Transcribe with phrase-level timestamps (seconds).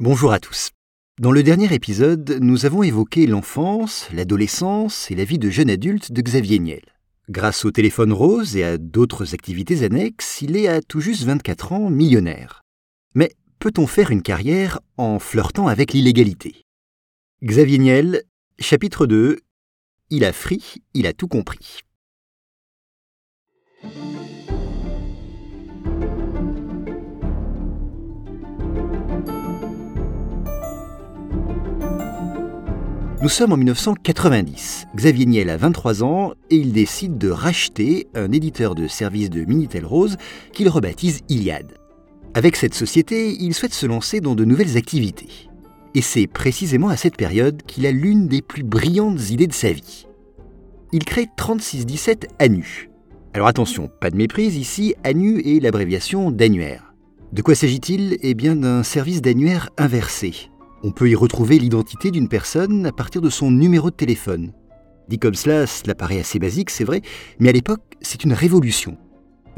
[0.00, 0.70] Bonjour à tous.
[1.20, 6.10] Dans le dernier épisode, nous avons évoqué l'enfance, l'adolescence et la vie de jeune adulte
[6.10, 6.80] de Xavier Niel.
[7.28, 11.72] Grâce au téléphone rose et à d'autres activités annexes, il est à tout juste 24
[11.74, 12.62] ans millionnaire.
[13.14, 16.64] Mais peut-on faire une carrière en flirtant avec l'illégalité?
[17.44, 18.22] Xavier Niel,
[18.58, 19.40] chapitre 2
[20.08, 21.80] Il a fri, il a tout compris.
[33.22, 34.86] Nous sommes en 1990.
[34.96, 39.44] Xavier Niel a 23 ans et il décide de racheter un éditeur de services de
[39.44, 40.16] Minitel Rose
[40.54, 41.74] qu'il rebaptise Iliad.
[42.32, 45.50] Avec cette société, il souhaite se lancer dans de nouvelles activités.
[45.94, 49.70] Et c'est précisément à cette période qu'il a l'une des plus brillantes idées de sa
[49.70, 50.06] vie.
[50.90, 52.88] Il crée 3617 ANU.
[53.34, 56.94] Alors attention, pas de méprise ici, ANU est l'abréviation d'annuaire.
[57.34, 58.16] De quoi s'agit-il?
[58.22, 60.50] Eh bien d'un service d'annuaire inversé,
[60.82, 64.52] on peut y retrouver l'identité d'une personne à partir de son numéro de téléphone.
[65.08, 67.02] Dit comme cela, cela paraît assez basique, c'est vrai,
[67.38, 68.96] mais à l'époque, c'est une révolution.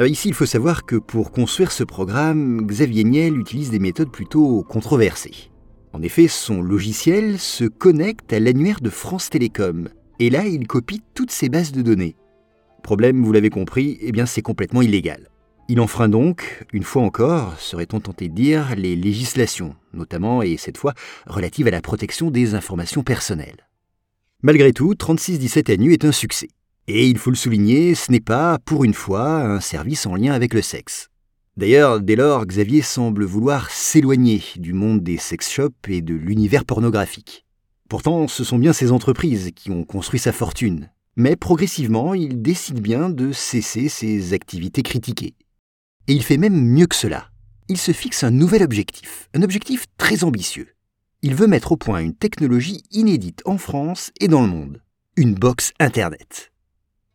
[0.01, 4.64] ici, il faut savoir que pour construire ce programme, Xavier Niel utilise des méthodes plutôt
[4.69, 5.51] controversées.
[5.92, 11.03] En effet, son logiciel se connecte à l'annuaire de France Télécom, et là, il copie
[11.14, 12.17] toutes ses bases de données.
[12.83, 15.32] Problème, vous l'avez compris, eh bien c'est complètement illégal.
[15.73, 20.77] Il enfreint donc, une fois encore, serait-on tenté de dire, les législations, notamment et cette
[20.77, 20.92] fois
[21.27, 23.67] relatives à la protection des informations personnelles.
[24.42, 26.51] Malgré tout, 3617 ANU est un succès.
[26.89, 30.34] Et il faut le souligner, ce n'est pas, pour une fois, un service en lien
[30.34, 31.09] avec le sexe.
[31.56, 36.67] D'ailleurs, dès lors, Xavier semble vouloir s'éloigner du monde des sex shops et de l'univers
[36.67, 37.47] pornographique.
[37.89, 40.91] Pourtant, ce sont bien ces entreprises qui ont construit sa fortune.
[41.17, 45.33] Mais progressivement, il décide bien de cesser ses activités critiquées.
[46.08, 47.28] Et il fait même mieux que cela.
[47.69, 50.69] Il se fixe un nouvel objectif, un objectif très ambitieux.
[51.22, 54.83] Il veut mettre au point une technologie inédite en France et dans le monde,
[55.17, 56.50] une box Internet.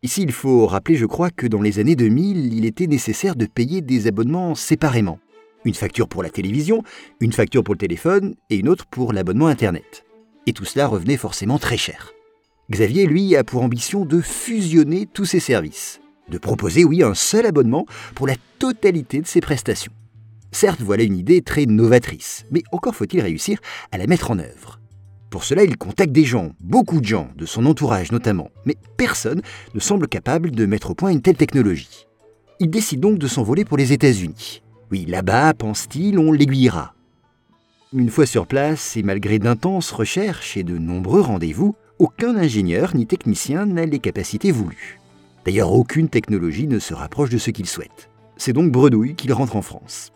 [0.03, 3.45] Ici, il faut rappeler, je crois, que dans les années 2000, il était nécessaire de
[3.45, 5.19] payer des abonnements séparément.
[5.65, 6.83] Une facture pour la télévision,
[7.19, 10.05] une facture pour le téléphone et une autre pour l'abonnement Internet.
[10.45, 12.13] Et tout cela revenait forcément très cher.
[12.71, 15.99] Xavier, lui, a pour ambition de fusionner tous ces services
[16.29, 19.91] de proposer, oui, un seul abonnement pour la totalité de ses prestations.
[20.51, 23.59] Certes, voilà une idée très novatrice, mais encore faut-il réussir
[23.91, 24.79] à la mettre en œuvre.
[25.29, 29.41] Pour cela, il contacte des gens, beaucoup de gens, de son entourage notamment, mais personne
[29.73, 32.07] ne semble capable de mettre au point une telle technologie.
[32.59, 34.63] Il décide donc de s'envoler pour les États-Unis.
[34.89, 36.93] Oui, là-bas, pense-t-il, on l'aiguillera.
[37.93, 43.05] Une fois sur place, et malgré d'intenses recherches et de nombreux rendez-vous, aucun ingénieur ni
[43.05, 44.99] technicien n'a les capacités voulues.
[45.47, 48.09] D'ailleurs, aucune technologie ne se rapproche de ce qu'il souhaite.
[48.35, 50.11] C'est donc bredouille qu'il rentre en France.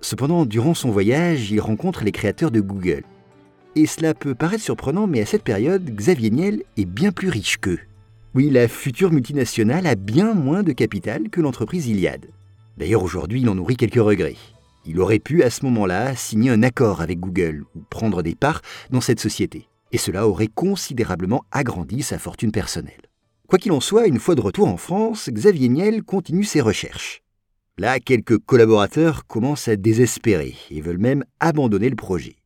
[0.00, 3.02] Cependant, durant son voyage, il rencontre les créateurs de Google.
[3.76, 7.58] Et cela peut paraître surprenant, mais à cette période, Xavier Niel est bien plus riche
[7.58, 7.80] qu'eux.
[8.34, 12.24] Oui, la future multinationale a bien moins de capital que l'entreprise Iliad.
[12.78, 14.38] D'ailleurs, aujourd'hui, il en nourrit quelques regrets.
[14.86, 18.62] Il aurait pu, à ce moment-là, signer un accord avec Google ou prendre des parts
[18.90, 19.68] dans cette société.
[19.92, 23.11] Et cela aurait considérablement agrandi sa fortune personnelle.
[23.52, 27.22] Quoi qu'il en soit, une fois de retour en France, Xavier Niel continue ses recherches.
[27.76, 32.36] Là, quelques collaborateurs commencent à désespérer et veulent même abandonner le projet.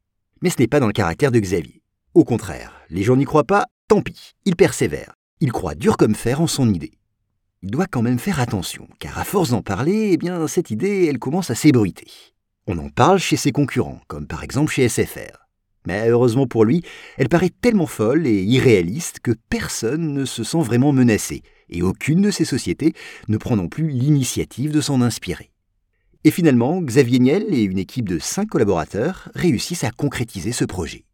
[0.42, 1.80] Mais ce n'est pas dans le caractère de Xavier.
[2.14, 5.14] Au contraire, les gens n'y croient pas, tant pis, il persévère.
[5.38, 6.98] Il croit dur comme fer en son idée.
[7.62, 11.06] Il doit quand même faire attention, car à force d'en parler, eh bien, cette idée,
[11.08, 12.10] elle commence à s'ébruiter.
[12.66, 15.45] On en parle chez ses concurrents, comme par exemple chez SFR.
[15.86, 16.82] Mais heureusement pour lui,
[17.16, 22.22] elle paraît tellement folle et irréaliste que personne ne se sent vraiment menacé, et aucune
[22.22, 22.92] de ces sociétés
[23.28, 25.50] ne prend non plus l'initiative de s'en inspirer.
[26.24, 31.04] Et finalement, Xavier Niel et une équipe de cinq collaborateurs réussissent à concrétiser ce projet.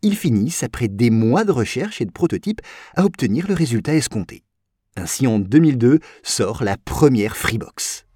[0.00, 2.62] Ils finissent, après des mois de recherche et de prototypes,
[2.96, 4.44] à obtenir le résultat escompté.
[4.96, 8.06] Ainsi, en 2002, sort la première Freebox.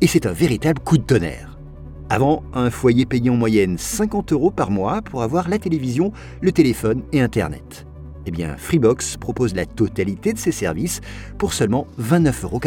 [0.00, 1.55] Et c'est un véritable coup de tonnerre.
[2.08, 6.52] Avant, un foyer payait en moyenne 50 euros par mois pour avoir la télévision, le
[6.52, 7.86] téléphone et Internet.
[8.26, 11.00] Eh bien, Freebox propose la totalité de ses services
[11.38, 12.60] pour seulement 29,99 euros.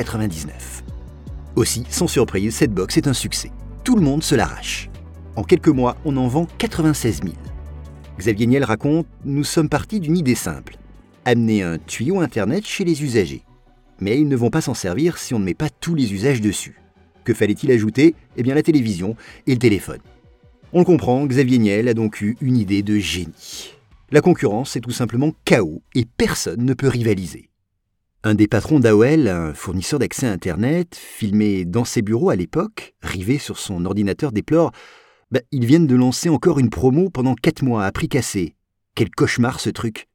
[1.56, 3.52] Aussi, sans surprise, cette box est un succès.
[3.84, 4.90] Tout le monde se l'arrache.
[5.36, 7.34] En quelques mois, on en vend 96 000.
[8.18, 10.80] Xavier Niel raconte Nous sommes partis d'une idée simple
[11.30, 13.44] amener un tuyau Internet chez les usagers.
[14.00, 16.42] Mais ils ne vont pas s'en servir si on ne met pas tous les usages
[16.42, 16.82] dessus.
[17.24, 18.16] Que fallait-il ajouter?
[18.38, 19.16] Eh bien la télévision
[19.48, 20.00] et le téléphone.
[20.72, 23.74] On le comprend, Xavier Niel a donc eu une idée de génie.
[24.12, 27.50] La concurrence est tout simplement chaos et personne ne peut rivaliser.
[28.24, 32.94] Un des patrons d'AOL, un fournisseur d'accès à Internet, filmé dans ses bureaux à l'époque,
[33.02, 34.72] rivé sur son ordinateur, déplore
[35.32, 38.56] bah, Ils viennent de lancer encore une promo pendant 4 mois à prix cassé.
[38.94, 40.10] Quel cauchemar ce truc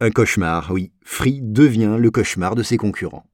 [0.00, 0.90] Un cauchemar, oui.
[1.02, 3.26] Free devient le cauchemar de ses concurrents.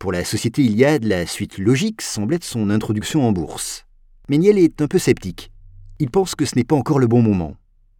[0.00, 3.84] Pour la société Iliad, la suite logique semble être son introduction en bourse.
[4.30, 5.52] Mais Niel est un peu sceptique.
[5.98, 7.58] Il pense que ce n'est pas encore le bon moment.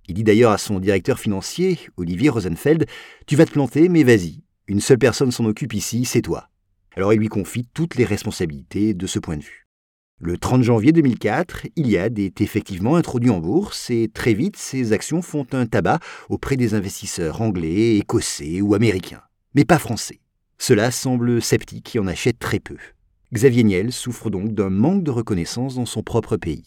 [0.08, 2.86] Il dit d'ailleurs à son directeur financier, Olivier Rosenfeld,
[3.26, 4.40] Tu vas te planter, mais vas-y.
[4.66, 6.48] Une seule personne s'en occupe ici, c'est toi.
[6.96, 9.66] Alors il lui confie toutes les responsabilités de ce point de vue.
[10.16, 15.20] Le 30 janvier 2004, Iliad est effectivement introduit en bourse et très vite ses actions
[15.20, 15.98] font un tabac
[16.30, 19.22] auprès des investisseurs anglais, écossais ou américains,
[19.54, 20.20] mais pas français.
[20.62, 22.76] Cela semble sceptique et en achète très peu.
[23.32, 26.66] Xavier Niel souffre donc d'un manque de reconnaissance dans son propre pays.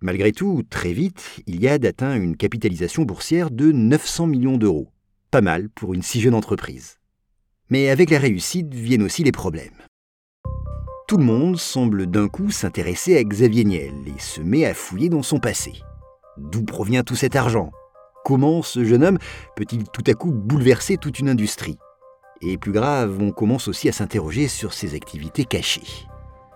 [0.00, 4.88] Malgré tout, très vite, Iliad atteint une capitalisation boursière de 900 millions d'euros.
[5.30, 6.96] Pas mal pour une si jeune entreprise.
[7.68, 9.76] Mais avec la réussite viennent aussi les problèmes.
[11.06, 15.10] Tout le monde semble d'un coup s'intéresser à Xavier Niel et se met à fouiller
[15.10, 15.74] dans son passé.
[16.38, 17.70] D'où provient tout cet argent?
[18.24, 19.18] Comment ce jeune homme
[19.56, 21.76] peut-il tout à coup bouleverser toute une industrie?
[22.42, 26.06] Et plus grave, on commence aussi à s'interroger sur ses activités cachées.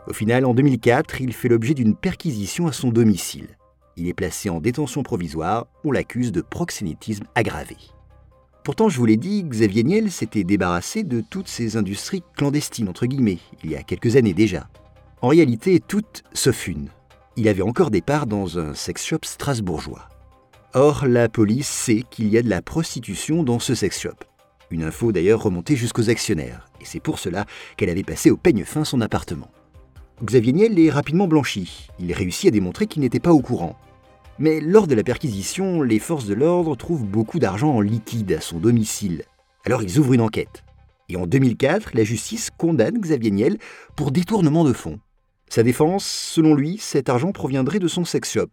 [0.06, 3.48] Au final, en 2004, il fait l'objet d'une perquisition à son domicile.
[3.96, 7.76] Il est placé en détention provisoire, on l'accuse de proxénétisme aggravé.
[8.64, 13.04] Pourtant, je vous l'ai dit, Xavier Niel s'était débarrassé de toutes ces industries clandestines, entre
[13.04, 14.68] guillemets, il y a quelques années déjà.
[15.20, 16.88] En réalité, toutes sauf une.
[17.36, 20.08] Il avait encore des parts dans un sex shop strasbourgeois.
[20.72, 24.16] Or, la police sait qu'il y a de la prostitution dans ce sex shop.
[24.70, 27.44] Une info d'ailleurs remontée jusqu'aux actionnaires, et c'est pour cela
[27.76, 29.50] qu'elle avait passé au peigne fin son appartement.
[30.22, 31.88] Xavier Niel est rapidement blanchi.
[31.98, 33.76] Il réussit à démontrer qu'il n'était pas au courant.
[34.38, 38.40] Mais lors de la perquisition, les forces de l'ordre trouvent beaucoup d'argent en liquide à
[38.40, 39.24] son domicile.
[39.64, 40.64] Alors ils ouvrent une enquête.
[41.08, 43.58] Et en 2004, la justice condamne Xavier Niel
[43.96, 44.98] pour détournement de fonds.
[45.48, 48.48] Sa défense, selon lui, cet argent proviendrait de son sex shop.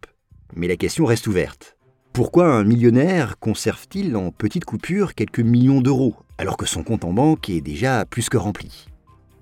[0.54, 1.76] Mais la question reste ouverte.
[2.12, 7.14] Pourquoi un millionnaire conserve-t-il en petites coupures quelques millions d'euros, alors que son compte en
[7.14, 8.84] banque est déjà plus que rempli?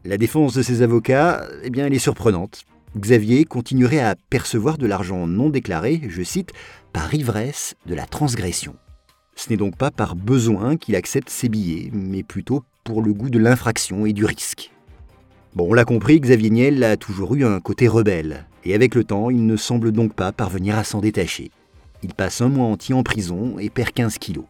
[0.05, 2.62] La défense de ses avocats, eh bien, elle est surprenante.
[2.96, 6.52] Xavier continuerait à percevoir de l'argent non déclaré, je cite,
[6.93, 8.76] par ivresse de la transgression.
[9.34, 13.31] Ce n'est donc pas par besoin qu'il accepte ses billets, mais plutôt pour le goût
[13.31, 14.70] de l'infraction et du risque.
[15.56, 19.02] Bon, on l'a compris, Xavier Niel a toujours eu un côté rebelle, et avec le
[19.02, 21.50] temps, il ne semble donc pas parvenir à s'en détacher.
[22.02, 24.47] Il passe un mois entier en prison et perd 15 kilos.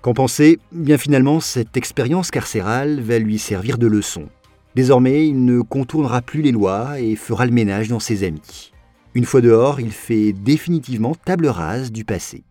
[0.00, 4.28] Qu'en penser Bien finalement, cette expérience carcérale va lui servir de leçon.
[4.76, 8.72] Désormais, il ne contournera plus les lois et fera le ménage dans ses amis.
[9.14, 12.44] Une fois dehors, il fait définitivement table rase du passé.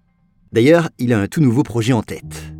[0.51, 2.53] D'ailleurs, il a un tout nouveau projet en tête.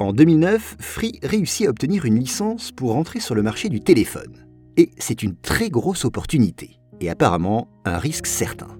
[0.00, 4.46] En 2009, Free réussit à obtenir une licence pour entrer sur le marché du téléphone.
[4.76, 8.77] Et c'est une très grosse opportunité, et apparemment un risque certain.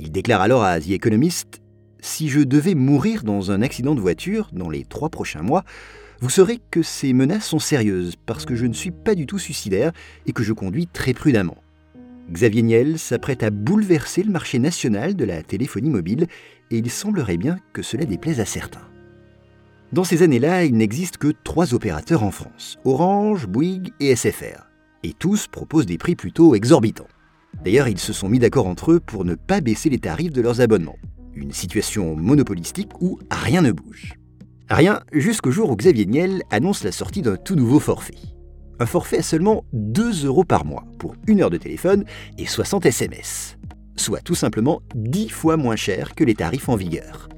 [0.00, 1.60] Il déclare alors à The Economist
[2.00, 5.62] Si je devais mourir dans un accident de voiture dans les trois prochains mois,
[6.20, 9.38] vous saurez que ces menaces sont sérieuses parce que je ne suis pas du tout
[9.38, 9.92] suicidaire
[10.24, 11.58] et que je conduis très prudemment.
[12.32, 16.28] Xavier Niel s'apprête à bouleverser le marché national de la téléphonie mobile
[16.70, 18.88] et il semblerait bien que cela déplaise à certains.
[19.92, 24.66] Dans ces années-là, il n'existe que trois opérateurs en France, Orange, Bouygues et SFR.
[25.02, 27.08] Et tous proposent des prix plutôt exorbitants.
[27.64, 30.40] D'ailleurs, ils se sont mis d'accord entre eux pour ne pas baisser les tarifs de
[30.40, 30.98] leurs abonnements.
[31.34, 34.14] Une situation monopolistique où rien ne bouge.
[34.68, 38.14] Rien jusqu'au jour où Xavier Niel annonce la sortie d'un tout nouveau forfait.
[38.78, 42.04] Un forfait à seulement 2 euros par mois pour une heure de téléphone
[42.38, 43.58] et 60 SMS.
[43.96, 47.28] Soit tout simplement 10 fois moins cher que les tarifs en vigueur.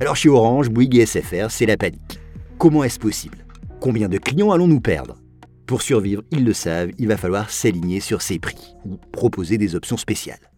[0.00, 2.20] Alors chez Orange, Bouygues et SFR, c'est la panique.
[2.58, 3.46] Comment est-ce possible?
[3.80, 5.21] Combien de clients allons-nous perdre?
[5.66, 9.74] Pour survivre, ils le savent, il va falloir s'aligner sur ces prix ou proposer des
[9.74, 10.50] options spéciales.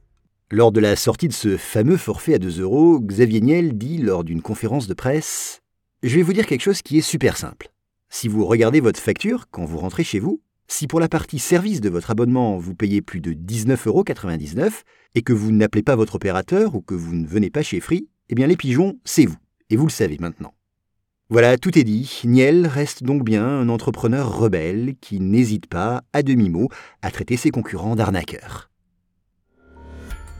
[0.50, 4.24] Lors de la sortie de ce fameux forfait à 2 euros, Xavier Niel dit lors
[4.24, 5.60] d'une conférence de presse
[6.04, 7.70] je vais vous dire quelque chose qui est super simple.
[8.10, 11.80] Si vous regardez votre facture quand vous rentrez chez vous, si pour la partie service
[11.80, 14.82] de votre abonnement vous payez plus de 19,99€
[15.14, 18.06] et que vous n'appelez pas votre opérateur ou que vous ne venez pas chez Free,
[18.28, 19.38] eh bien les pigeons, c'est vous.
[19.70, 20.52] Et vous le savez maintenant.
[21.30, 22.20] Voilà, tout est dit.
[22.24, 26.68] Niel reste donc bien un entrepreneur rebelle qui n'hésite pas, à demi-mot,
[27.02, 28.70] à traiter ses concurrents d'arnaqueurs.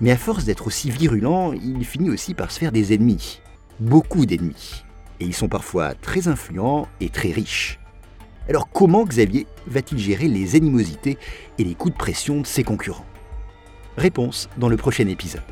[0.00, 3.40] Mais à force d'être aussi virulent, il finit aussi par se faire des ennemis.
[3.80, 4.84] Beaucoup d'ennemis
[5.20, 7.78] et ils sont parfois très influents et très riches.
[8.48, 11.18] Alors comment Xavier va-t-il gérer les animosités
[11.58, 13.06] et les coups de pression de ses concurrents?
[13.96, 15.42] Réponse dans le prochain épisode.